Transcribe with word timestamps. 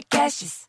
Podcasts. 0.00 0.66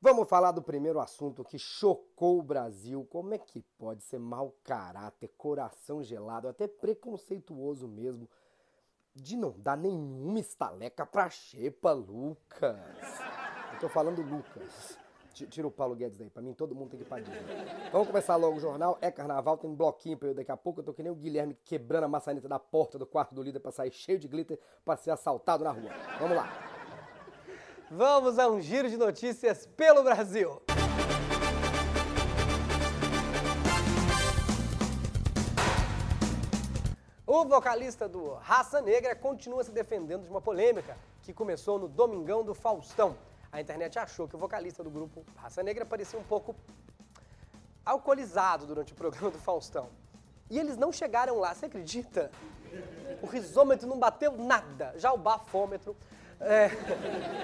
Vamos 0.00 0.28
falar 0.28 0.52
do 0.52 0.62
primeiro 0.62 0.98
assunto 0.98 1.44
que 1.44 1.58
chocou 1.58 2.38
o 2.38 2.42
Brasil. 2.42 3.06
Como 3.10 3.34
é 3.34 3.38
que 3.38 3.60
pode 3.76 4.02
ser 4.02 4.18
mau 4.18 4.56
caráter, 4.64 5.28
coração 5.36 6.02
gelado, 6.02 6.48
até 6.48 6.66
preconceituoso 6.66 7.86
mesmo, 7.86 8.30
de 9.14 9.36
não 9.36 9.54
dar 9.58 9.76
nenhuma 9.76 10.40
estaleca 10.40 11.04
pra 11.04 11.28
Xepa, 11.28 11.92
Lucas? 11.92 12.78
Eu 13.74 13.78
tô 13.78 13.88
falando 13.90 14.22
Lucas. 14.22 14.99
Ti- 15.32 15.46
Tira 15.46 15.66
o 15.66 15.70
Paulo 15.70 15.94
Guedes 15.94 16.18
daí, 16.18 16.28
pra 16.30 16.42
mim 16.42 16.52
todo 16.52 16.74
mundo 16.74 16.90
tem 16.90 16.98
que 17.00 17.04
ir 17.04 17.08
pra. 17.08 17.18
Vamos 17.92 18.08
começar 18.08 18.36
logo 18.36 18.56
o 18.56 18.60
jornal. 18.60 18.98
É 19.00 19.10
carnaval, 19.10 19.56
tem 19.56 19.72
bloquinho 19.74 20.16
pra 20.16 20.28
eu 20.28 20.34
daqui 20.34 20.50
a 20.50 20.56
pouco. 20.56 20.80
Eu 20.80 20.84
tô 20.84 20.92
que 20.92 21.02
nem 21.02 21.12
o 21.12 21.14
Guilherme 21.14 21.56
quebrando 21.64 22.04
a 22.04 22.08
maçaneta 22.08 22.48
da 22.48 22.58
porta 22.58 22.98
do 22.98 23.06
quarto 23.06 23.34
do 23.34 23.42
líder 23.42 23.60
pra 23.60 23.70
sair 23.72 23.92
cheio 23.92 24.18
de 24.18 24.28
glitter 24.28 24.58
pra 24.84 24.96
ser 24.96 25.10
assaltado 25.10 25.64
na 25.64 25.70
rua. 25.70 25.90
Vamos 26.18 26.36
lá. 26.36 26.48
Vamos 27.90 28.38
a 28.38 28.48
um 28.48 28.60
giro 28.60 28.88
de 28.88 28.96
notícias 28.96 29.66
pelo 29.66 30.02
Brasil. 30.02 30.60
O 37.26 37.44
vocalista 37.44 38.08
do 38.08 38.34
Raça 38.34 38.80
Negra 38.80 39.14
continua 39.14 39.62
se 39.62 39.70
defendendo 39.70 40.24
de 40.24 40.30
uma 40.30 40.40
polêmica 40.40 40.96
que 41.22 41.32
começou 41.32 41.78
no 41.78 41.88
Domingão 41.88 42.42
do 42.44 42.54
Faustão. 42.54 43.16
A 43.52 43.60
internet 43.60 43.98
achou 43.98 44.28
que 44.28 44.36
o 44.36 44.38
vocalista 44.38 44.82
do 44.82 44.90
grupo 44.90 45.24
Raça 45.36 45.62
Negra 45.62 45.84
parecia 45.84 46.18
um 46.18 46.22
pouco 46.22 46.54
alcoolizado 47.84 48.66
durante 48.66 48.92
o 48.92 48.96
programa 48.96 49.30
do 49.30 49.38
Faustão. 49.38 49.88
E 50.48 50.58
eles 50.58 50.76
não 50.76 50.92
chegaram 50.92 51.38
lá, 51.38 51.54
você 51.54 51.66
acredita? 51.66 52.30
O 53.22 53.26
risômetro 53.26 53.88
não 53.88 53.98
bateu 53.98 54.32
nada, 54.36 54.92
já 54.96 55.12
o 55.12 55.18
bafômetro. 55.18 55.96
É, 56.40 56.70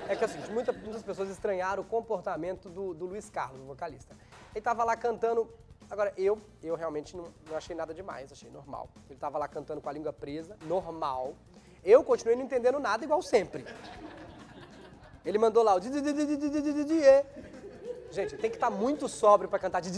é 0.09 0.17
que 0.17 0.25
assim, 0.25 0.39
muita- 0.53 0.73
muitas 0.73 1.03
pessoas 1.03 1.29
estranharam 1.29 1.83
o 1.83 1.87
comportamento 1.87 2.69
do, 2.71 2.95
do 2.95 3.05
Luiz 3.07 3.29
Carlos, 3.29 3.61
o 3.61 3.65
vocalista. 3.65 4.17
Ele 4.55 4.63
tava 4.63 4.85
lá 4.85 4.97
cantando. 4.97 5.49
Agora, 5.91 6.13
eu, 6.17 6.39
eu 6.63 6.75
realmente 6.75 7.17
não, 7.17 7.25
não 7.49 7.57
achei 7.57 7.77
nada 7.77 7.93
demais, 7.93 8.33
achei 8.33 8.51
normal. 8.51 8.89
Ele 9.11 9.19
tava 9.19 9.39
lá 9.39 9.47
cantando 9.47 9.81
com 9.81 9.89
a 9.89 9.93
língua 9.93 10.13
presa, 10.13 10.57
normal. 10.63 11.35
Eu 11.85 12.03
continuei 12.03 12.37
não 12.37 12.45
entendendo 12.45 12.81
nada, 12.81 13.05
igual 13.05 13.21
sempre. 13.23 13.65
Ele 15.27 15.39
mandou 15.39 15.63
lá 15.65 15.75
o 15.75 15.81
Gente, 18.13 18.37
tem 18.37 18.49
que 18.49 18.57
estar 18.57 18.71
muito 18.71 19.09
sóbrio 19.09 19.51
para 19.51 19.59
cantar 19.59 19.83
Se 19.85 19.93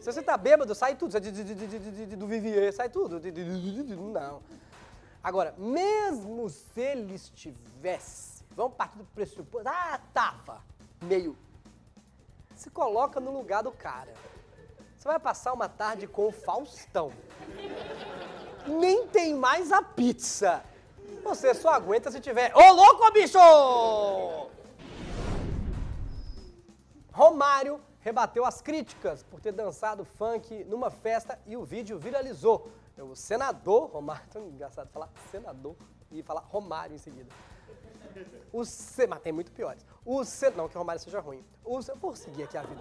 você 0.00 0.22
tá 0.22 0.36
bêbado, 0.36 0.72
sai 0.72 0.94
tudo. 0.94 1.18
Do 2.16 2.26
Vivier, 2.28 2.72
sai 2.72 2.88
tudo. 2.88 3.20
Não. 4.12 4.40
Agora, 5.22 5.52
mesmo 5.58 6.48
se 6.48 6.80
ele 6.80 7.16
estivesse, 7.16 8.44
vamos 8.54 8.76
partir 8.76 8.98
do 8.98 9.04
pressuposto. 9.06 9.68
Ah, 9.68 10.00
tava 10.14 10.62
meio. 11.02 11.36
Se 12.54 12.70
coloca 12.70 13.18
no 13.18 13.32
lugar 13.32 13.64
do 13.64 13.72
cara. 13.72 14.14
Você 14.96 15.08
vai 15.08 15.18
passar 15.18 15.52
uma 15.52 15.68
tarde 15.68 16.06
com 16.06 16.28
o 16.28 16.32
Faustão. 16.32 17.12
Nem 18.68 19.08
tem 19.08 19.34
mais 19.34 19.72
a 19.72 19.82
pizza. 19.82 20.62
Você 21.22 21.54
só 21.54 21.70
aguenta 21.70 22.10
se 22.10 22.20
tiver. 22.20 22.52
Ô, 22.54 22.72
louco, 22.72 23.12
bicho! 23.12 23.38
Romário 27.12 27.80
rebateu 28.00 28.44
as 28.44 28.60
críticas 28.60 29.24
por 29.24 29.40
ter 29.40 29.50
dançado 29.50 30.04
funk 30.04 30.64
numa 30.64 30.90
festa 30.90 31.38
e 31.46 31.56
o 31.56 31.64
vídeo 31.64 31.98
viralizou. 31.98 32.70
O 32.98 33.16
senador 33.16 33.90
Romário, 33.90 34.22
tão 34.30 34.46
engraçado 34.46 34.88
falar 34.90 35.10
senador 35.30 35.74
e 36.10 36.22
falar 36.22 36.42
Romário 36.42 36.94
em 36.94 36.98
seguida. 36.98 37.28
O 38.52 38.64
se... 38.64 39.06
Mas 39.06 39.20
tem 39.20 39.32
muito 39.32 39.50
piores. 39.50 39.84
O 40.04 40.24
se... 40.24 40.50
Não 40.50 40.68
que 40.68 40.76
o 40.76 40.78
Romário 40.78 41.02
seja 41.02 41.20
ruim. 41.20 41.44
O 41.64 41.82
se... 41.82 41.92
Vou 41.94 42.14
seguir 42.14 42.44
aqui 42.44 42.56
a 42.56 42.62
vida. 42.62 42.80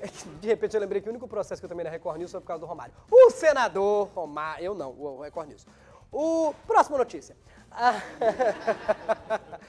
É 0.00 0.06
de 0.40 0.48
repente 0.48 0.74
eu 0.74 0.80
lembrei 0.80 1.00
que 1.00 1.08
o 1.08 1.10
único 1.10 1.26
processo 1.26 1.60
que 1.60 1.66
eu 1.66 1.68
também 1.68 1.84
na 1.84 1.90
Record 1.90 2.18
News 2.18 2.30
foi 2.30 2.40
por 2.40 2.46
causa 2.46 2.60
do 2.60 2.66
Romário. 2.66 2.94
O 3.10 3.30
senador 3.30 4.08
Romário... 4.14 4.64
Eu 4.64 4.74
não, 4.74 4.90
o 4.92 5.20
Record 5.20 5.48
News. 5.48 5.66
O... 6.10 6.54
Próxima 6.66 6.98
notícia. 6.98 7.36
Ah, 7.74 8.00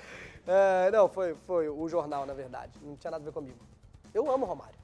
É, 0.46 0.92
não, 0.92 1.08
foi, 1.08 1.36
foi 1.48 1.70
o 1.70 1.88
jornal, 1.88 2.26
na 2.26 2.34
verdade. 2.34 2.78
Não 2.82 2.98
tinha 2.98 3.12
nada 3.12 3.24
a 3.24 3.26
ver 3.26 3.32
comigo. 3.32 3.58
Eu 4.14 4.30
amo 4.30 4.46
Romário. 4.46 4.78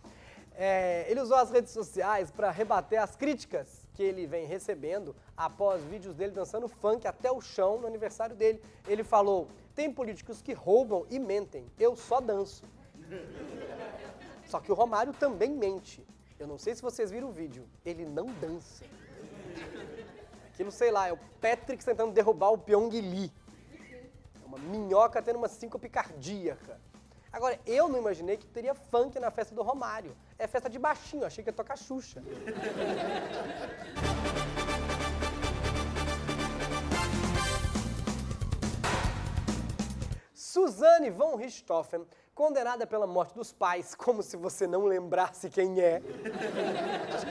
É, 0.56 1.06
ele 1.10 1.22
usou 1.22 1.38
as 1.38 1.52
redes 1.52 1.72
sociais 1.72 2.32
para 2.32 2.52
rebater 2.52 3.02
as 3.02 3.16
críticas 3.16 3.86
que 3.94 4.04
ele 4.04 4.26
vem 4.26 4.46
recebendo 4.46 5.16
após 5.36 5.84
vídeos 5.84 6.16
dele 6.16 6.32
dançando 6.32 6.68
funk 6.68 7.08
até 7.08 7.32
o 7.32 7.42
chão 7.42 7.78
no 7.80 7.88
aniversário 7.88 8.36
dele. 8.36 8.62
Ele 8.88 9.04
falou: 9.04 9.48
tem 9.76 9.92
políticos 9.92 10.42
que 10.42 10.54
roubam 10.54 11.06
e 11.10 11.20
mentem, 11.20 11.66
eu 11.78 11.96
só 11.96 12.20
danço. 12.22 12.64
Só 14.46 14.60
que 14.60 14.72
o 14.72 14.76
Romário 14.76 15.14
também 15.14 15.52
mente. 15.52 16.06
Eu 16.38 16.48
não 16.48 16.58
sei 16.58 16.74
se 16.74 16.82
vocês 16.82 17.12
viram 17.12 17.30
o 17.30 17.34
vídeo, 17.34 17.68
ele 17.86 18.06
não 18.06 18.26
dança. 18.26 18.86
Aquilo, 20.60 20.74
sei 20.74 20.92
lá, 20.92 21.08
é 21.08 21.14
o 21.14 21.18
Patrick 21.40 21.86
tentando 21.86 22.12
derrubar 22.12 22.50
o 22.50 22.58
Pyong 22.58 22.90
Lee. 22.90 23.32
É 24.44 24.46
uma 24.46 24.58
minhoca 24.58 25.22
tendo 25.22 25.38
uma 25.38 25.48
síncope 25.48 25.88
cardíaca. 25.88 26.82
Agora, 27.32 27.58
eu 27.66 27.88
não 27.88 27.98
imaginei 27.98 28.36
que 28.36 28.46
teria 28.46 28.74
funk 28.74 29.18
na 29.22 29.32
festa 29.32 29.56
do 29.56 29.64
Romário. 29.64 30.18
É 30.38 30.48
festa 30.48 30.70
de 30.70 30.78
baixinho, 30.78 31.24
achei 31.26 31.42
que 31.42 31.50
ia 31.50 31.54
tocar 31.54 31.78
Xuxa. 31.78 32.22
Suzane 40.34 41.10
von 41.10 41.38
Richthofen, 41.38 42.06
condenada 42.40 42.88
pela 42.88 43.06
morte 43.06 43.36
dos 43.36 43.52
pais, 43.52 43.94
como 44.00 44.24
se 44.24 44.38
você 44.38 44.66
não 44.66 44.86
lembrasse 44.86 45.50
quem 45.50 45.82
é. 45.82 46.02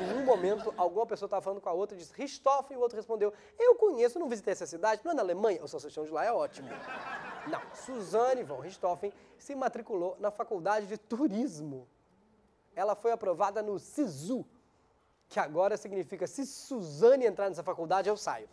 Em 0.07 0.21
um 0.21 0.23
momento, 0.23 0.75
alguma 0.77 1.07
pessoa 1.07 1.27
estava 1.27 1.41
falando 1.41 1.63
com 1.63 1.69
a 1.71 1.73
outra 1.73 1.97
e 1.97 1.99
disse 1.99 2.13
Richthofen, 2.13 2.77
e 2.77 2.79
o 2.79 2.83
outro 2.83 2.97
respondeu, 2.97 3.33
eu 3.59 3.75
conheço, 3.77 4.19
não 4.19 4.29
visitei 4.29 4.53
essa 4.53 4.67
cidade, 4.67 5.01
não 5.03 5.13
é 5.13 5.15
na 5.15 5.23
Alemanha? 5.23 5.65
O 5.65 5.67
seu 5.67 6.05
de 6.05 6.11
lá 6.11 6.27
é 6.27 6.31
ótimo. 6.31 6.69
Não, 7.47 7.63
Suzane 7.75 8.43
von 8.43 8.59
Richthofen 8.59 9.11
se 9.39 9.55
matriculou 9.55 10.15
na 10.21 10.31
faculdade 10.31 10.87
de 10.87 10.99
turismo. 10.99 11.89
Ela 12.77 12.95
foi 12.95 13.11
aprovada 13.11 13.63
no 13.63 13.79
SISU, 13.79 14.45
que 15.27 15.41
agora 15.41 15.79
significa 15.79 16.27
se 16.27 16.45
Suzane 16.45 17.25
entrar 17.25 17.49
nessa 17.49 17.63
faculdade, 17.63 18.11
eu 18.11 18.17
saio. 18.19 18.47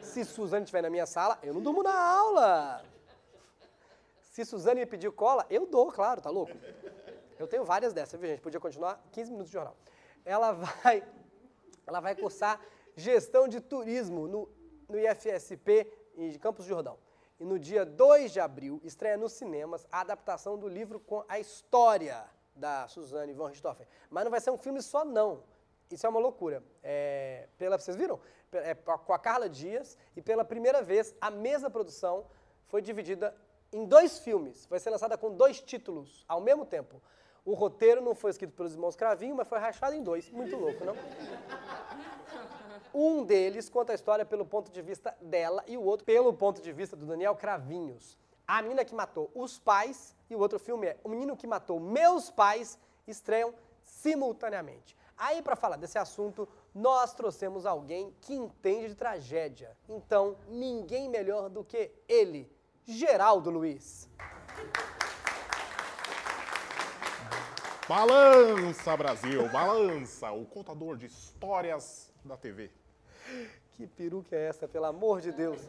Se 0.00 0.24
Suzane 0.24 0.64
estiver 0.64 0.80
na 0.80 0.88
minha 0.88 1.04
sala, 1.04 1.38
eu 1.42 1.52
não 1.52 1.60
durmo 1.60 1.82
na 1.82 1.94
aula. 1.94 2.82
Se 4.40 4.46
Suzane 4.46 4.80
me 4.80 4.86
pedir 4.86 5.12
cola, 5.12 5.44
eu 5.50 5.66
dou, 5.66 5.92
claro, 5.92 6.18
tá 6.22 6.30
louco? 6.30 6.52
Eu 7.38 7.46
tenho 7.46 7.62
várias 7.62 7.92
dessas, 7.92 8.18
viu, 8.18 8.30
gente? 8.30 8.40
Podia 8.40 8.58
continuar 8.58 8.98
15 9.12 9.30
minutos 9.30 9.50
de 9.50 9.52
jornal. 9.52 9.76
Ela 10.24 10.52
vai, 10.82 11.06
ela 11.86 12.00
vai 12.00 12.14
cursar 12.16 12.58
gestão 12.96 13.46
de 13.46 13.60
turismo 13.60 14.26
no, 14.26 14.48
no 14.88 14.98
IFSP 14.98 15.86
em 16.16 16.38
Campos 16.38 16.64
do 16.64 16.68
Jordão. 16.70 16.98
E 17.38 17.44
no 17.44 17.58
dia 17.58 17.84
2 17.84 18.32
de 18.32 18.40
abril, 18.40 18.80
estreia 18.82 19.18
nos 19.18 19.32
cinemas 19.32 19.86
a 19.92 20.00
adaptação 20.00 20.58
do 20.58 20.68
livro 20.68 21.00
com 21.00 21.22
a 21.28 21.38
história 21.38 22.24
da 22.56 22.88
Suzane 22.88 23.34
von 23.34 23.48
Richthofen. 23.48 23.86
Mas 24.08 24.24
não 24.24 24.30
vai 24.30 24.40
ser 24.40 24.50
um 24.50 24.58
filme 24.58 24.80
só, 24.80 25.04
não. 25.04 25.42
Isso 25.90 26.06
é 26.06 26.08
uma 26.08 26.20
loucura. 26.20 26.64
É, 26.82 27.46
pela, 27.58 27.78
vocês 27.78 27.94
viram? 27.94 28.18
É, 28.52 28.74
com 28.74 29.12
a 29.12 29.18
Carla 29.18 29.50
Dias, 29.50 29.98
e 30.16 30.22
pela 30.22 30.46
primeira 30.46 30.82
vez, 30.82 31.14
a 31.20 31.30
mesma 31.30 31.68
produção 31.68 32.24
foi 32.68 32.80
dividida 32.80 33.36
em 33.72 33.84
dois 33.84 34.18
filmes. 34.18 34.66
Vai 34.66 34.78
ser 34.78 34.90
lançada 34.90 35.16
com 35.16 35.34
dois 35.34 35.60
títulos 35.60 36.24
ao 36.28 36.40
mesmo 36.40 36.64
tempo. 36.64 37.00
O 37.44 37.54
roteiro 37.54 38.00
não 38.00 38.14
foi 38.14 38.30
escrito 38.30 38.52
pelos 38.54 38.72
irmãos 38.72 38.96
Cravinho, 38.96 39.34
mas 39.34 39.48
foi 39.48 39.58
rachado 39.58 39.94
em 39.94 40.02
dois. 40.02 40.30
Muito 40.30 40.56
louco, 40.56 40.84
não? 40.84 40.94
Um 42.92 43.24
deles 43.24 43.68
conta 43.68 43.92
a 43.92 43.94
história 43.94 44.24
pelo 44.24 44.44
ponto 44.44 44.70
de 44.70 44.82
vista 44.82 45.16
dela 45.20 45.64
e 45.66 45.76
o 45.76 45.82
outro 45.82 46.04
pelo 46.04 46.32
ponto 46.32 46.60
de 46.60 46.72
vista 46.72 46.96
do 46.96 47.06
Daniel 47.06 47.36
Cravinhos. 47.36 48.18
A 48.46 48.60
menina 48.60 48.84
que 48.84 48.94
matou 48.94 49.30
os 49.34 49.58
pais 49.58 50.14
e 50.28 50.34
o 50.34 50.40
outro 50.40 50.58
filme 50.58 50.88
é 50.88 50.96
O 51.04 51.08
Menino 51.08 51.36
que 51.36 51.46
Matou 51.46 51.78
Meus 51.78 52.30
Pais 52.30 52.78
estreiam 53.06 53.54
simultaneamente. 53.84 54.96
Aí, 55.16 55.42
para 55.42 55.54
falar 55.54 55.76
desse 55.76 55.98
assunto, 55.98 56.48
nós 56.74 57.12
trouxemos 57.12 57.66
alguém 57.66 58.14
que 58.22 58.34
entende 58.34 58.88
de 58.88 58.94
tragédia. 58.94 59.76
Então, 59.88 60.36
ninguém 60.48 61.08
melhor 61.08 61.48
do 61.48 61.62
que 61.62 61.92
ele, 62.08 62.50
Geraldo 62.90 63.50
Luiz. 63.50 64.08
Balança, 67.88 68.96
Brasil, 68.96 69.48
balança, 69.48 70.32
o 70.32 70.44
contador 70.44 70.96
de 70.96 71.06
histórias 71.06 72.12
da 72.24 72.36
TV. 72.36 72.68
Que 73.74 73.86
peruca 73.86 74.34
é 74.34 74.48
essa, 74.48 74.66
pelo 74.66 74.86
amor 74.86 75.20
de 75.20 75.30
Deus? 75.30 75.60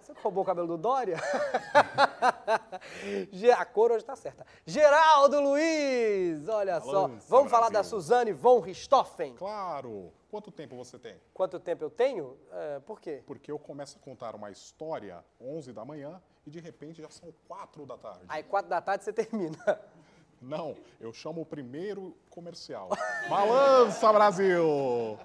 Você 0.00 0.12
roubou 0.22 0.44
o 0.44 0.46
cabelo 0.46 0.68
do 0.68 0.78
Dória? 0.78 1.16
A 3.58 3.64
cor 3.64 3.90
hoje 3.90 4.04
tá 4.04 4.14
certa. 4.14 4.46
Geraldo 4.64 5.40
Luiz, 5.40 6.48
olha 6.48 6.80
só. 6.80 7.08
Balança, 7.08 7.26
Vamos 7.28 7.50
falar 7.50 7.66
da 7.66 7.80
Brasil. 7.80 7.90
Suzane 7.90 8.32
von 8.32 8.60
Richthofen. 8.60 9.34
Claro! 9.34 10.12
Quanto 10.34 10.50
tempo 10.50 10.74
você 10.74 10.98
tem? 10.98 11.14
Quanto 11.32 11.60
tempo 11.60 11.84
eu 11.84 11.90
tenho? 11.90 12.36
É, 12.50 12.80
por 12.80 13.00
quê? 13.00 13.22
Porque 13.24 13.52
eu 13.52 13.56
começo 13.56 13.96
a 13.96 14.00
contar 14.00 14.34
uma 14.34 14.50
história 14.50 15.24
11 15.40 15.72
da 15.72 15.84
manhã 15.84 16.20
e 16.44 16.50
de 16.50 16.58
repente 16.58 17.00
já 17.00 17.08
são 17.08 17.32
4 17.46 17.86
da 17.86 17.96
tarde. 17.96 18.24
Aí, 18.28 18.42
quatro 18.42 18.68
da 18.68 18.80
tarde, 18.80 19.04
você 19.04 19.12
termina. 19.12 19.56
Não, 20.42 20.74
eu 21.00 21.12
chamo 21.12 21.42
o 21.42 21.46
primeiro 21.46 22.16
comercial. 22.30 22.88
Balança, 23.30 24.12
Brasil! 24.12 25.16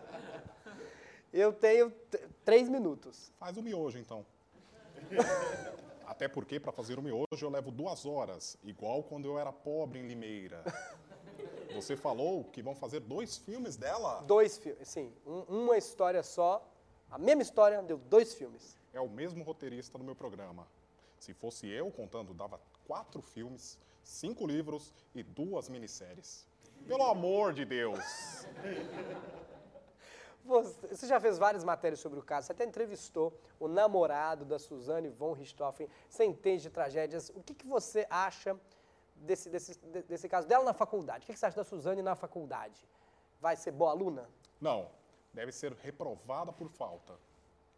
Eu 1.33 1.53
tenho 1.53 1.89
t- 1.89 2.27
três 2.45 2.69
minutos. 2.69 3.31
Faz 3.39 3.57
o 3.57 3.63
miojo, 3.63 3.97
então. 3.97 4.23
Até 6.19 6.27
porque, 6.27 6.59
para 6.59 6.73
fazer 6.73 6.99
o 6.99 7.01
miojo, 7.01 7.25
eu 7.39 7.49
levo 7.49 7.71
duas 7.71 8.05
horas, 8.05 8.57
igual 8.61 9.01
quando 9.01 9.23
eu 9.25 9.39
era 9.39 9.53
pobre 9.53 9.99
em 9.99 10.05
Limeira. 10.05 10.61
Você 11.73 11.95
falou 11.95 12.43
que 12.43 12.61
vão 12.61 12.75
fazer 12.75 12.99
dois 12.99 13.37
filmes 13.37 13.77
dela? 13.77 14.21
Dois 14.27 14.57
filmes, 14.57 14.85
sim. 14.89 15.13
um- 15.25 15.43
uma 15.63 15.77
história 15.77 16.21
só. 16.21 16.69
A 17.09 17.17
mesma 17.17 17.41
história 17.41 17.81
deu 17.81 17.97
dois 17.97 18.33
filmes. 18.33 18.75
É 18.93 18.99
o 18.99 19.07
mesmo 19.07 19.45
roteirista 19.45 19.97
do 19.97 20.03
meu 20.03 20.13
programa. 20.13 20.67
Se 21.21 21.33
fosse 21.33 21.69
eu 21.69 21.89
contando, 21.89 22.33
dava 22.33 22.59
quatro 22.85 23.21
filmes, 23.21 23.79
cinco 24.03 24.45
livros 24.45 24.93
e 25.15 25.23
duas 25.23 25.69
minisséries. 25.69 26.45
Pelo 26.85 27.03
amor 27.05 27.53
de 27.53 27.63
Deus! 27.63 27.97
Você, 30.49 31.05
já 31.07 31.19
fez 31.19 31.37
várias 31.37 31.63
matérias 31.63 31.99
sobre 31.99 32.19
o 32.19 32.23
caso, 32.23 32.47
você 32.47 32.53
até 32.53 32.63
entrevistou 32.65 33.39
o 33.59 33.67
namorado 33.67 34.43
da 34.45 34.57
Suzane 34.57 35.09
von 35.09 35.31
Richthofen, 35.33 35.87
você 36.09 36.25
entende 36.25 36.63
de 36.63 36.69
tragédias. 36.71 37.29
O 37.35 37.43
que, 37.43 37.53
que 37.53 37.67
você 37.67 38.07
acha 38.09 38.59
desse, 39.15 39.49
desse, 39.49 39.77
de- 39.79 40.01
desse 40.03 40.27
caso 40.27 40.47
dela 40.47 40.63
na 40.63 40.73
faculdade? 40.73 41.23
O 41.23 41.25
que, 41.27 41.33
que 41.33 41.39
você 41.39 41.45
acha 41.45 41.55
da 41.57 41.63
Suzane 41.63 42.01
na 42.01 42.15
faculdade? 42.15 42.83
Vai 43.39 43.55
ser 43.55 43.71
boa 43.71 43.91
aluna? 43.91 44.27
Não, 44.59 44.89
deve 45.33 45.51
ser 45.51 45.71
reprovada 45.73 46.51
por 46.51 46.67
falta, 46.69 47.13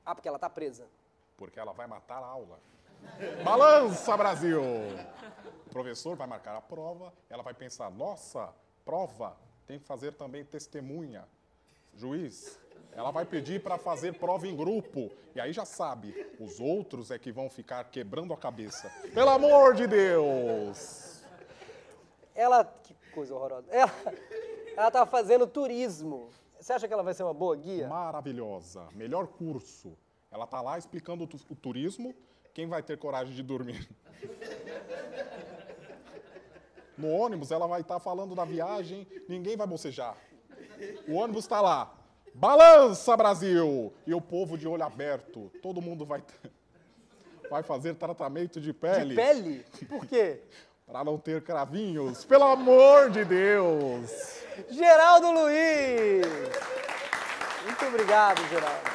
Ah, 0.05 0.15
porque 0.15 0.27
ela 0.29 0.39
tá 0.39 0.49
presa. 0.49 0.87
porque 1.37 1.59
ela 1.59 1.73
vai 1.73 1.87
matar 1.87 2.23
a 2.23 2.25
aula. 2.25 2.57
Balança, 3.43 4.15
Brasil! 4.15 4.61
O 5.65 5.69
professor 5.69 6.15
vai 6.15 6.27
marcar 6.27 6.55
a 6.55 6.61
prova, 6.61 7.11
ela 7.29 7.43
vai 7.43 7.53
pensar: 7.53 7.89
nossa, 7.91 8.53
prova, 8.85 9.35
tem 9.67 9.79
que 9.79 9.85
fazer 9.85 10.13
também 10.13 10.45
testemunha. 10.45 11.27
Juiz, 11.95 12.59
ela 12.93 13.11
vai 13.11 13.25
pedir 13.25 13.61
para 13.61 13.77
fazer 13.77 14.15
prova 14.17 14.47
em 14.47 14.55
grupo. 14.55 15.11
E 15.35 15.39
aí 15.39 15.53
já 15.53 15.65
sabe, 15.65 16.13
os 16.39 16.59
outros 16.59 17.11
é 17.11 17.17
que 17.19 17.31
vão 17.31 17.49
ficar 17.49 17.83
quebrando 17.85 18.33
a 18.33 18.37
cabeça. 18.37 18.89
Pelo 19.13 19.29
amor 19.29 19.75
de 19.75 19.87
Deus! 19.87 21.21
Ela, 22.35 22.63
que 22.65 22.93
coisa 23.13 23.33
horrorosa. 23.35 23.67
Ela, 23.71 23.91
ela 24.75 24.91
tá 24.91 25.05
fazendo 25.05 25.45
turismo. 25.45 26.29
Você 26.59 26.73
acha 26.73 26.87
que 26.87 26.93
ela 26.93 27.03
vai 27.03 27.13
ser 27.13 27.23
uma 27.23 27.33
boa 27.33 27.55
guia? 27.55 27.87
Maravilhosa, 27.87 28.87
melhor 28.93 29.27
curso. 29.27 29.97
Ela 30.31 30.47
tá 30.47 30.61
lá 30.61 30.77
explicando 30.77 31.23
o 31.25 31.27
tu- 31.27 31.39
o 31.49 31.55
turismo. 31.55 32.15
Quem 32.53 32.67
vai 32.67 32.81
ter 32.83 32.97
coragem 32.97 33.33
de 33.33 33.43
dormir? 33.43 33.87
No 36.97 37.09
ônibus, 37.09 37.51
ela 37.51 37.67
vai 37.67 37.81
estar 37.81 37.99
falando 37.99 38.35
da 38.35 38.45
viagem, 38.45 39.07
ninguém 39.27 39.55
vai 39.57 39.65
bocejar. 39.65 40.15
O 41.07 41.15
ônibus 41.15 41.45
está 41.45 41.61
lá. 41.61 41.93
Balança, 42.33 43.15
Brasil! 43.17 43.93
E 44.07 44.13
o 44.13 44.21
povo 44.21 44.57
de 44.57 44.67
olho 44.67 44.83
aberto. 44.83 45.51
Todo 45.61 45.81
mundo 45.81 46.05
vai, 46.05 46.23
vai 47.49 47.63
fazer 47.63 47.95
tratamento 47.95 48.61
de 48.61 48.73
pele. 48.73 49.09
De 49.09 49.15
pele? 49.15 49.65
Por 49.87 50.05
quê? 50.05 50.41
Para 50.87 51.03
não 51.03 51.17
ter 51.17 51.41
cravinhos. 51.43 52.25
Pelo 52.25 52.45
amor 52.45 53.09
de 53.09 53.25
Deus! 53.25 54.41
Geraldo 54.69 55.31
Luiz! 55.31 56.25
Muito 57.65 57.85
obrigado, 57.85 58.41
Geraldo. 58.49 58.89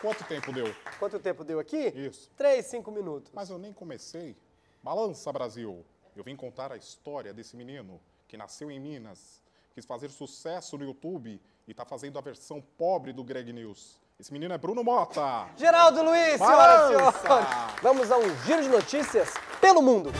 Quanto 0.00 0.24
tempo 0.24 0.52
deu? 0.52 0.74
Quanto 0.98 1.18
tempo 1.18 1.44
deu 1.44 1.58
aqui? 1.58 1.88
Isso. 1.88 2.30
Três, 2.36 2.66
cinco 2.66 2.90
minutos. 2.90 3.30
Mas 3.34 3.50
eu 3.50 3.58
nem 3.58 3.72
comecei. 3.72 4.36
Balança, 4.82 5.32
Brasil! 5.32 5.84
Eu 6.16 6.24
vim 6.24 6.34
contar 6.36 6.72
a 6.72 6.76
história 6.76 7.32
desse 7.32 7.56
menino 7.56 8.00
que 8.26 8.36
nasceu 8.36 8.70
em 8.70 8.78
Minas, 8.80 9.42
quis 9.80 9.86
fazer 9.86 10.10
sucesso 10.10 10.76
no 10.76 10.84
YouTube 10.84 11.40
e 11.66 11.72
tá 11.72 11.86
fazendo 11.86 12.18
a 12.18 12.20
versão 12.20 12.60
pobre 12.60 13.14
do 13.14 13.24
Greg 13.24 13.50
News. 13.50 13.98
Esse 14.18 14.30
menino 14.30 14.52
é 14.52 14.58
Bruno 14.58 14.84
Mota! 14.84 15.48
Geraldo 15.56 16.02
Luiz, 16.02 16.36
senhoras 16.36 16.84
e 16.84 16.88
senhores. 16.88 17.82
Vamos 17.82 18.10
a 18.10 18.18
um 18.18 18.44
giro 18.44 18.62
de 18.62 18.68
notícias 18.68 19.32
pelo 19.58 19.80
mundo. 19.80 20.10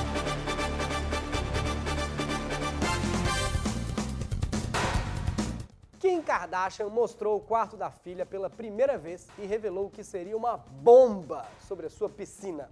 Kim 5.98 6.22
Kardashian 6.22 6.88
mostrou 6.88 7.36
o 7.36 7.40
quarto 7.40 7.76
da 7.76 7.90
filha 7.90 8.24
pela 8.24 8.48
primeira 8.48 8.96
vez 8.96 9.28
e 9.36 9.44
revelou 9.44 9.90
que 9.90 10.02
seria 10.02 10.34
uma 10.34 10.56
bomba 10.56 11.46
sobre 11.68 11.84
a 11.84 11.90
sua 11.90 12.08
piscina. 12.08 12.70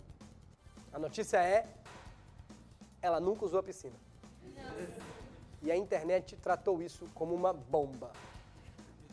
A 0.91 0.99
notícia 0.99 1.37
é: 1.37 1.67
ela 3.03 3.21
nunca 3.21 3.45
usou 3.45 3.61
a 3.61 3.63
piscina. 3.63 3.95
E 5.63 5.71
a 5.73 5.77
internet 5.77 6.37
tratou 6.37 6.81
isso 6.81 7.07
como 7.15 7.35
uma 7.35 7.53
bomba. 7.53 8.11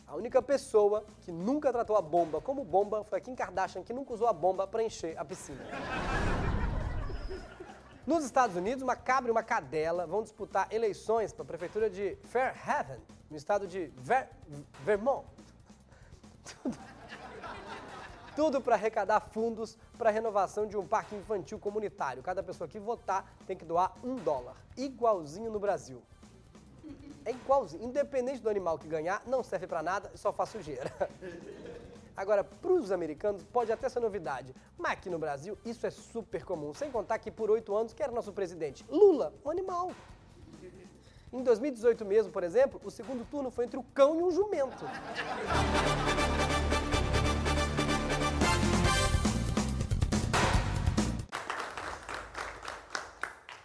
A 0.06 0.14
única 0.14 0.40
pessoa 0.40 1.04
que 1.22 1.32
nunca 1.32 1.72
tratou 1.72 1.96
a 1.96 2.00
bomba 2.00 2.40
como 2.40 2.64
bomba 2.64 3.02
foi 3.02 3.18
a 3.18 3.20
Kim 3.20 3.34
Kardashian, 3.34 3.82
que 3.82 3.92
nunca 3.92 4.12
usou 4.12 4.28
a 4.28 4.32
bomba 4.32 4.66
para 4.66 4.82
encher 4.82 5.18
a 5.18 5.24
piscina. 5.24 5.64
Nos 8.06 8.24
Estados 8.24 8.54
Unidos, 8.54 8.82
uma 8.82 8.94
cabra 8.94 9.30
e 9.30 9.32
uma 9.32 9.42
cadela 9.42 10.06
vão 10.06 10.22
disputar 10.22 10.72
eleições 10.72 11.32
para 11.32 11.42
a 11.42 11.46
prefeitura 11.46 11.90
de 11.90 12.16
Fairhaven, 12.26 13.00
no 13.28 13.36
estado 13.36 13.66
de 13.66 13.86
Ver- 13.96 14.28
Vermont. 14.84 15.26
Tudo, 16.62 16.78
tudo 18.36 18.60
para 18.60 18.76
arrecadar 18.76 19.18
fundos 19.18 19.76
para 19.98 20.10
a 20.10 20.12
renovação 20.12 20.68
de 20.68 20.76
um 20.76 20.86
parque 20.86 21.16
infantil 21.16 21.58
comunitário. 21.58 22.22
Cada 22.22 22.44
pessoa 22.44 22.68
que 22.68 22.78
votar 22.78 23.28
tem 23.44 23.56
que 23.56 23.64
doar 23.64 23.92
um 24.04 24.14
dólar, 24.14 24.54
igualzinho 24.76 25.50
no 25.50 25.58
Brasil. 25.58 26.00
É 27.26 27.32
igualzinho. 27.32 27.82
Independente 27.82 28.40
do 28.40 28.48
animal 28.48 28.78
que 28.78 28.86
ganhar, 28.86 29.20
não 29.26 29.42
serve 29.42 29.66
pra 29.66 29.82
nada 29.82 30.08
e 30.14 30.16
só 30.16 30.32
faz 30.32 30.50
sujeira. 30.50 30.92
Agora, 32.16 32.44
pros 32.44 32.92
americanos, 32.92 33.42
pode 33.42 33.70
até 33.70 33.88
ser 33.90 34.00
novidade, 34.00 34.54
mas 34.78 34.92
aqui 34.92 35.10
no 35.10 35.18
Brasil 35.18 35.58
isso 35.66 35.86
é 35.86 35.90
super 35.90 36.44
comum. 36.44 36.72
Sem 36.72 36.90
contar 36.90 37.18
que 37.18 37.30
por 37.30 37.50
oito 37.50 37.76
anos, 37.76 37.92
quem 37.92 38.04
era 38.04 38.12
nosso 38.12 38.32
presidente? 38.32 38.86
Lula, 38.88 39.34
um 39.44 39.50
animal. 39.50 39.90
Em 41.32 41.42
2018 41.42 42.04
mesmo, 42.04 42.32
por 42.32 42.44
exemplo, 42.44 42.80
o 42.82 42.90
segundo 42.90 43.28
turno 43.28 43.50
foi 43.50 43.64
entre 43.64 43.78
o 43.78 43.82
cão 43.82 44.20
e 44.20 44.22
um 44.22 44.30
jumento. 44.30 44.84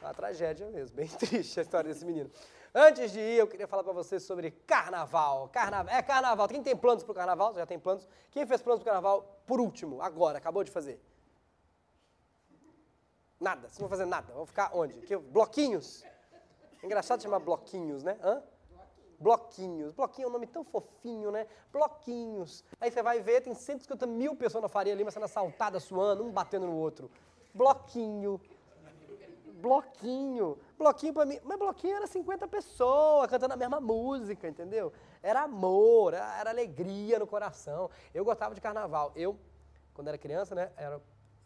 Uma 0.01 0.13
tragédia 0.13 0.67
mesmo, 0.71 0.95
bem 0.95 1.07
triste 1.19 1.59
a 1.59 1.63
história 1.63 1.93
desse 1.93 2.03
menino. 2.03 2.29
Antes 2.73 3.11
de 3.11 3.19
ir, 3.19 3.37
eu 3.37 3.47
queria 3.47 3.67
falar 3.67 3.83
pra 3.83 3.91
vocês 3.91 4.23
sobre 4.23 4.51
carnaval. 4.65 5.49
Carnaval, 5.49 5.93
é 5.93 6.01
carnaval. 6.01 6.47
Quem 6.47 6.63
tem 6.63 6.75
planos 6.75 7.03
pro 7.03 7.13
carnaval? 7.13 7.53
Você 7.53 7.59
já 7.59 7.65
tem 7.65 7.77
planos? 7.77 8.07
Quem 8.31 8.45
fez 8.45 8.61
planos 8.61 8.81
pro 8.81 8.85
carnaval 8.85 9.41
por 9.45 9.59
último, 9.59 10.01
agora, 10.01 10.37
acabou 10.37 10.63
de 10.63 10.71
fazer? 10.71 11.01
Nada, 13.37 13.61
vocês 13.67 13.79
não 13.79 13.87
vão 13.87 13.97
fazer 13.97 14.05
nada. 14.05 14.31
Vão 14.33 14.45
ficar 14.45 14.71
onde? 14.73 14.97
Aqui, 14.99 15.17
bloquinhos. 15.17 16.05
Engraçado 16.81 17.21
chamar 17.21 17.39
bloquinhos, 17.39 18.03
né? 18.03 18.17
Hã? 18.23 18.41
Bloquinhos. 19.19 19.93
Bloquinho 19.93 20.25
é 20.25 20.29
um 20.29 20.31
nome 20.31 20.47
tão 20.47 20.63
fofinho, 20.63 21.29
né? 21.29 21.47
Bloquinhos. 21.73 22.63
Aí 22.79 22.89
você 22.89 23.03
vai 23.03 23.19
ver, 23.19 23.41
tem 23.41 23.53
150 23.53 24.07
mil 24.07 24.35
pessoas 24.35 24.61
na 24.61 24.69
Faria 24.69 24.95
Lima 24.95 25.11
sendo 25.11 25.25
assaltadas, 25.25 25.83
suando, 25.83 26.23
um 26.23 26.31
batendo 26.31 26.65
no 26.65 26.75
outro. 26.75 27.11
Bloquinho. 27.53 28.39
Bloquinho. 29.61 30.57
Bloquinho 30.77 31.13
pra 31.13 31.25
mim. 31.25 31.39
Mas 31.43 31.57
bloquinho 31.57 31.95
era 31.95 32.07
50 32.07 32.47
pessoas 32.47 33.29
cantando 33.29 33.53
a 33.53 33.57
mesma 33.57 33.79
música, 33.79 34.47
entendeu? 34.47 34.91
Era 35.21 35.41
amor, 35.43 36.13
era, 36.13 36.49
alegria 36.49 37.19
no 37.19 37.27
coração. 37.27 37.89
Eu 38.13 38.25
gostava 38.25 38.55
de 38.55 38.61
carnaval. 38.61 39.11
Eu, 39.15 39.37
quando 39.93 40.07
era 40.07 40.17
criança, 40.17 40.55
né? 40.55 40.71
Era, 40.75 40.99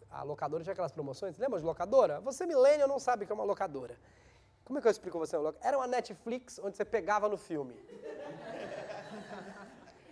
a 0.10 0.24
locadora 0.24 0.64
tinha 0.64 0.72
aquelas 0.72 0.92
promoções. 0.92 1.38
Lembra 1.38 1.60
de 1.60 1.66
locadora? 1.66 2.22
Você, 2.22 2.46
milênio, 2.46 2.88
não 2.88 3.00
sabe 3.00 3.24
o 3.24 3.28
que 3.28 3.32
é 3.32 3.36
uma 3.36 3.44
locadora. 3.44 3.98
Como 4.64 4.80
é 4.80 4.82
que 4.82 4.88
eu 4.88 4.92
explico 4.92 5.20
você? 5.20 5.36
Era 5.62 5.78
uma 5.78 5.88
Netflix 5.88 6.60
onde 6.64 6.78
você 6.78 6.86
pegava 6.86 7.30
no 7.30 7.38
filme. 7.38 7.76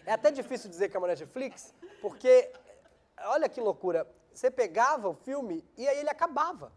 É 0.05 0.12
até 0.12 0.29
difícil 0.29 0.69
dizer 0.69 0.89
que 0.89 0.98
é 0.98 1.00
uma 1.00 1.07
Netflix, 1.07 1.74
porque, 2.01 2.51
olha 3.27 3.48
que 3.48 3.62
loucura, 3.62 4.05
você 4.33 4.51
pegava 4.51 5.07
o 5.07 5.13
filme 5.13 5.65
e 5.77 5.88
aí 5.88 6.00
ele 6.00 6.10
acabava. 6.10 6.72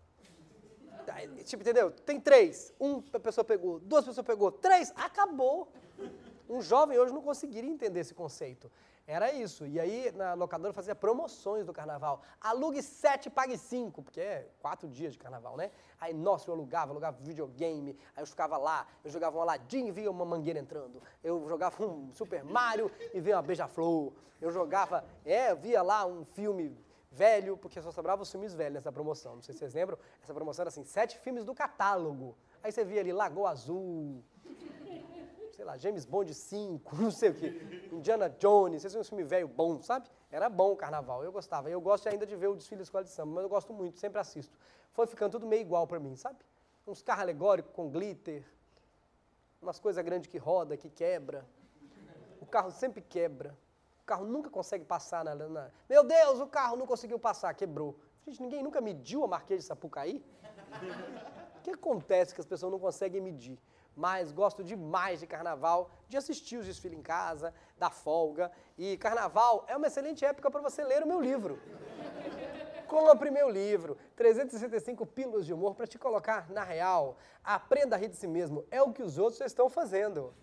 Tipo, 1.44 1.62
entendeu? 1.62 1.90
Tem 1.90 2.20
três. 2.20 2.72
Um 2.80 3.00
pessoa 3.00 3.44
pegou, 3.44 3.80
duas 3.80 4.04
pessoas 4.04 4.26
pegou, 4.26 4.50
três, 4.52 4.92
acabou. 4.96 5.68
Um 6.48 6.60
jovem 6.60 6.98
hoje 6.98 7.12
não 7.12 7.22
conseguiria 7.22 7.70
entender 7.70 8.00
esse 8.00 8.14
conceito. 8.14 8.70
Era 9.06 9.32
isso. 9.32 9.64
E 9.66 9.78
aí, 9.78 10.12
na 10.16 10.34
locadora 10.34 10.72
fazia 10.72 10.94
promoções 10.94 11.64
do 11.64 11.72
carnaval. 11.72 12.22
Alugue 12.40 12.82
sete, 12.82 13.30
pague 13.30 13.56
cinco, 13.56 14.02
porque 14.02 14.20
é 14.20 14.48
quatro 14.60 14.88
dias 14.88 15.12
de 15.12 15.18
carnaval, 15.18 15.56
né? 15.56 15.70
Aí, 16.00 16.12
nossa, 16.12 16.50
eu 16.50 16.54
alugava, 16.54 16.90
alugava 16.90 17.16
videogame, 17.20 17.96
aí 18.16 18.22
eu 18.22 18.26
ficava 18.26 18.56
lá, 18.56 18.86
eu 19.04 19.10
jogava 19.10 19.38
um 19.38 19.40
Aladdin 19.40 19.86
e 19.86 19.92
via 19.92 20.10
uma 20.10 20.25
mangueira 20.25 20.58
entrando. 20.58 21.00
Eu 21.22 21.48
jogava 21.48 21.84
um 21.84 22.12
Super 22.12 22.42
Mario 22.44 22.90
e 23.14 23.20
via 23.20 23.36
uma 23.36 23.42
beija-flor. 23.42 24.12
Eu 24.40 24.50
jogava, 24.50 25.04
é, 25.25 25.54
via 25.54 25.82
lá 25.82 26.04
um 26.04 26.25
filme 26.25 26.76
velho, 27.16 27.56
porque 27.56 27.80
só 27.80 27.90
sobrava 27.90 28.23
os 28.23 28.30
filmes 28.30 28.52
velhos 28.54 28.75
nessa 28.75 28.92
promoção. 28.92 29.37
Não 29.37 29.42
sei 29.42 29.52
se 29.54 29.61
vocês 29.61 29.75
lembram, 29.75 29.99
essa 30.23 30.35
promoção 30.35 30.62
era 30.64 30.68
assim, 30.68 30.85
sete 30.85 31.18
filmes 31.18 31.44
do 31.44 31.54
catálogo. 31.54 32.37
Aí 32.62 32.70
você 32.70 32.85
via 32.85 33.00
ali 33.00 33.12
Lagoa 33.12 33.50
Azul, 33.50 34.23
sei 35.56 35.64
lá, 35.64 35.78
James 35.78 36.04
Bond 36.04 36.32
5, 36.35 36.96
não 37.00 37.11
sei 37.11 37.30
o 37.30 37.35
que, 37.35 37.88
Indiana 37.90 38.28
Jones, 38.28 38.85
esse 38.85 38.96
é 38.96 39.00
um 39.00 39.04
filme 39.04 39.25
velho 39.25 39.49
bom, 39.49 39.80
sabe? 39.82 40.08
Era 40.30 40.49
bom 40.50 40.73
o 40.73 40.76
carnaval, 40.76 41.25
eu 41.25 41.32
gostava. 41.32 41.70
Eu 41.70 41.80
gosto 41.80 42.08
ainda 42.08 42.26
de 42.26 42.37
ver 42.37 42.49
o 42.49 42.54
desfile 42.54 42.78
da 42.78 42.82
escola 42.82 43.04
de 43.04 43.11
samba, 43.11 43.37
mas 43.37 43.44
eu 43.44 43.49
gosto 43.49 43.73
muito, 43.73 43.99
sempre 43.99 44.20
assisto. 44.20 44.58
Foi 44.92 45.06
ficando 45.06 45.32
tudo 45.32 45.46
meio 45.46 45.62
igual 45.62 45.87
para 45.87 45.99
mim, 45.99 46.14
sabe? 46.16 46.38
Uns 46.87 47.00
carros 47.02 47.23
alegóricos 47.23 47.73
com 47.73 47.88
glitter, 47.90 48.44
umas 49.62 49.78
coisas 49.78 50.04
grandes 50.04 50.28
que 50.28 50.38
roda, 50.38 50.76
que 50.76 50.90
quebra. 50.90 51.46
O 52.40 52.46
carro 52.46 52.70
sempre 52.70 53.00
quebra. 53.00 53.56
O 54.06 54.12
carro 54.14 54.25
nunca 54.25 54.48
consegue 54.48 54.84
passar 54.84 55.25
na, 55.25 55.34
na... 55.34 55.68
Meu 55.88 56.04
Deus, 56.04 56.38
o 56.38 56.46
carro 56.46 56.76
não 56.76 56.86
conseguiu 56.86 57.18
passar, 57.18 57.52
quebrou. 57.54 57.98
Gente, 58.25 58.40
ninguém 58.40 58.62
nunca 58.62 58.80
mediu 58.80 59.25
a 59.25 59.26
Marquês 59.26 59.62
de 59.62 59.66
Sapucaí? 59.66 60.25
O 61.58 61.62
que 61.66 61.72
acontece 61.72 62.32
que 62.32 62.40
as 62.40 62.46
pessoas 62.46 62.70
não 62.70 62.78
conseguem 62.78 63.20
medir? 63.20 63.58
mas 63.96 64.30
gosto 64.30 64.62
demais 64.62 65.20
de 65.20 65.26
carnaval, 65.26 65.90
de 66.06 66.18
assistir 66.18 66.58
os 66.58 66.66
desfiles 66.66 66.98
em 66.98 67.02
casa, 67.02 67.54
da 67.78 67.88
folga. 67.88 68.52
E 68.76 68.98
carnaval 68.98 69.64
é 69.66 69.75
uma 69.76 69.86
excelente 69.86 70.22
época 70.22 70.50
para 70.50 70.60
você 70.60 70.84
ler 70.84 71.02
o 71.02 71.06
meu 71.06 71.20
livro. 71.20 71.58
Compre 72.86 73.30
meu 73.30 73.48
livro, 73.48 73.96
365 74.14 75.06
pílulas 75.06 75.46
de 75.46 75.52
humor 75.52 75.75
para 75.75 75.86
te 75.86 75.98
colocar 75.98 76.48
na 76.50 76.62
real. 76.62 77.16
Aprenda 77.42 77.96
a 77.96 77.98
rir 77.98 78.08
de 78.08 78.16
si 78.16 78.28
mesmo, 78.28 78.66
é 78.70 78.82
o 78.82 78.92
que 78.92 79.02
os 79.02 79.18
outros 79.18 79.40
estão 79.40 79.70
fazendo. 79.70 80.34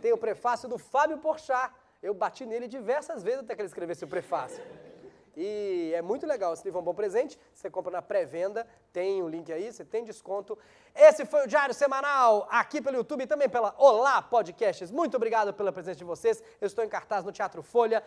Tem 0.00 0.12
o 0.12 0.16
prefácio 0.16 0.68
do 0.68 0.78
Fábio 0.78 1.18
Porchat. 1.18 1.74
Eu 2.00 2.14
bati 2.14 2.46
nele 2.46 2.68
diversas 2.68 3.22
vezes 3.22 3.40
até 3.40 3.54
que 3.54 3.60
ele 3.60 3.66
escrevesse 3.66 4.04
o 4.04 4.08
prefácio. 4.08 4.62
E 5.36 5.92
é 5.94 6.02
muito 6.02 6.26
legal, 6.26 6.52
esse 6.52 6.64
livro 6.64 6.78
é 6.78 6.82
um 6.82 6.84
bom 6.84 6.94
presente, 6.94 7.38
você 7.54 7.70
compra 7.70 7.92
na 7.92 8.02
pré-venda, 8.02 8.66
tem 8.92 9.22
o 9.22 9.26
um 9.26 9.28
link 9.28 9.52
aí, 9.52 9.72
você 9.72 9.84
tem 9.84 10.02
desconto. 10.02 10.58
Esse 10.94 11.24
foi 11.24 11.44
o 11.44 11.46
Diário 11.46 11.72
Semanal, 11.72 12.48
aqui 12.50 12.80
pelo 12.80 12.96
YouTube 12.96 13.22
e 13.22 13.26
também 13.26 13.48
pela 13.48 13.72
Olá 13.78 14.20
Podcasts. 14.20 14.90
Muito 14.90 15.16
obrigado 15.16 15.54
pela 15.54 15.72
presença 15.72 15.96
de 15.96 16.04
vocês. 16.04 16.42
Eu 16.60 16.66
estou 16.66 16.84
em 16.84 16.88
cartaz 16.88 17.24
no 17.24 17.30
Teatro 17.30 17.62
Folha, 17.62 18.02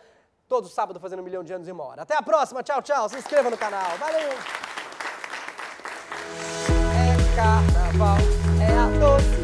todo 0.47 0.67
sábado 0.67 0.99
fazendo 0.99 1.21
um 1.21 1.23
milhão 1.23 1.43
de 1.43 1.53
anos 1.53 1.67
e 1.67 1.71
uma 1.71 1.85
hora. 1.85 2.01
Até 2.01 2.15
a 2.15 2.21
próxima, 2.21 2.61
tchau, 2.63 2.81
tchau, 2.81 3.07
se 3.07 3.17
inscreva 3.17 3.49
no 3.49 3.57
canal, 3.57 3.97
valeu! 3.97 4.29
É 6.91 7.35
carnaval, 7.35 8.17
é 8.61 8.73
a 8.77 8.99
doce 8.99 9.40